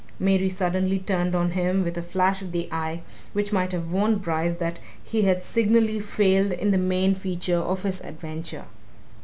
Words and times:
Mary 0.19 0.49
suddenly 0.49 0.97
turned 0.97 1.35
on 1.35 1.51
him 1.51 1.83
with 1.83 1.95
a 1.95 2.01
flash 2.01 2.41
of 2.41 2.51
the 2.51 2.67
eye 2.71 3.03
which 3.33 3.51
might 3.53 3.71
have 3.71 3.91
warned 3.91 4.23
Bryce 4.23 4.55
that 4.55 4.79
he 5.03 5.21
had 5.25 5.43
signally 5.43 5.99
failed 5.99 6.51
in 6.53 6.71
the 6.71 6.77
main 6.79 7.13
feature 7.13 7.57
of 7.59 7.83
his 7.83 8.01
adventure. 8.01 8.65